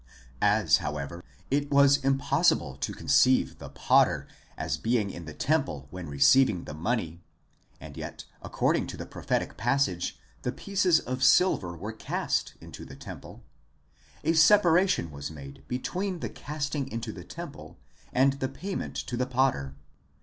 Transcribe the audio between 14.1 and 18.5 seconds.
a separation was made between the casting into the temple and the